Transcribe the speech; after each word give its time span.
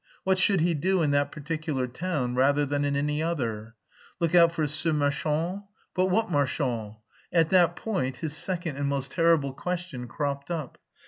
What 0.23 0.39
should 0.39 0.61
he 0.61 0.73
do 0.73 1.03
in 1.03 1.11
that 1.11 1.31
particular 1.31 1.85
town 1.85 2.33
rather 2.33 2.65
than 2.65 2.83
in 2.85 2.95
any 2.95 3.21
other? 3.21 3.75
Look 4.19 4.33
out 4.33 4.51
for 4.51 4.65
ce 4.65 4.85
marchand? 4.87 5.61
But 5.93 6.07
what 6.07 6.31
marchand? 6.31 6.95
At 7.31 7.51
that 7.51 7.75
point 7.75 8.17
his 8.17 8.35
second 8.35 8.77
and 8.77 8.87
most 8.87 9.11
terrible 9.11 9.53
question 9.53 10.07
cropped 10.07 10.49
up. 10.49 10.79